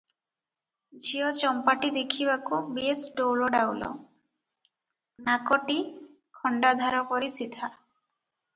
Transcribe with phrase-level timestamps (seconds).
[1.07, 3.91] ଝିଅ ଚମ୍ପାଟି ଦେଖିବାକୁ ବେଶ ଡୌଲଡାଉଲ,
[5.29, 5.79] ନାକଟି
[6.41, 7.73] ଖଣ୍ଡାଧାର ପରି ସିଧା।